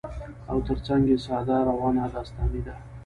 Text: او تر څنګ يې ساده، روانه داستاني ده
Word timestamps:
او 0.51 0.57
تر 0.67 0.77
څنګ 0.87 1.03
يې 1.11 1.17
ساده، 1.25 1.57
روانه 1.69 2.03
داستاني 2.13 2.61
ده 2.67 2.75